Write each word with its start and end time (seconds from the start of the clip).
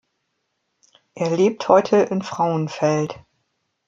Er 1.13 1.29
lebt 1.37 1.67
heute 1.69 1.97
in 1.97 2.23
Frauenfeld. 2.23 3.19